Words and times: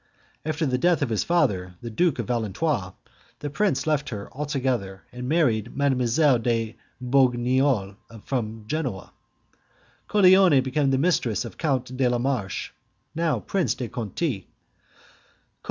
After 0.43 0.65
the 0.65 0.79
death 0.79 1.03
of 1.03 1.09
his 1.09 1.23
father, 1.23 1.75
the 1.83 1.91
Duke 1.91 2.17
of 2.17 2.25
Valentinois, 2.25 2.95
the 3.37 3.51
prince 3.51 3.85
left 3.85 4.09
her 4.09 4.33
altogether 4.33 5.03
and 5.11 5.29
married 5.29 5.77
Mlle. 5.77 6.39
de 6.39 6.75
Brignole, 6.99 7.97
from 8.23 8.63
Genoa. 8.65 9.13
Coraline 10.07 10.63
became 10.63 10.89
the 10.89 10.97
mistress 10.97 11.45
of 11.45 11.59
Count 11.59 11.95
de 11.95 12.07
la 12.09 12.17
Marche, 12.17 12.71
now 13.13 13.41
Prince 13.41 13.75
de 13.75 13.89
Conti. 13.89 14.47